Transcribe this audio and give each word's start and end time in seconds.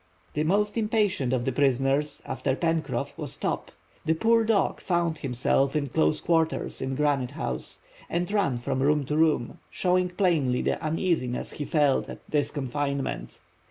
The 0.33 0.43
most 0.43 0.77
impatient 0.79 1.31
of 1.31 1.45
the 1.45 1.51
prisoners, 1.51 2.23
after 2.25 2.55
Pencroff, 2.55 3.15
was 3.19 3.37
Top. 3.37 3.71
The 4.03 4.15
poor 4.15 4.43
dog 4.43 4.81
found 4.81 5.19
himself 5.19 5.75
in 5.75 5.89
close 5.89 6.19
quarters 6.19 6.81
in 6.81 6.95
Granite 6.95 7.29
House, 7.37 7.81
and 8.09 8.31
ran 8.31 8.57
from 8.57 8.81
room 8.81 9.05
to 9.05 9.15
room, 9.15 9.59
showing 9.69 10.09
plainly 10.09 10.63
the 10.63 10.83
uneasiness 10.83 11.51
he 11.51 11.65
felt 11.65 12.09
at 12.09 12.27
this 12.27 12.49
confinement. 12.49 13.41